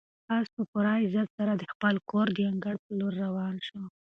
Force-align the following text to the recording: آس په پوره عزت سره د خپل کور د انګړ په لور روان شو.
آس 0.35 0.47
په 0.55 0.61
پوره 0.69 0.93
عزت 1.03 1.29
سره 1.37 1.51
د 1.55 1.63
خپل 1.71 1.95
کور 2.09 2.27
د 2.33 2.37
انګړ 2.51 2.75
په 2.83 2.91
لور 2.99 3.13
روان 3.25 3.55
شو. 3.67 3.81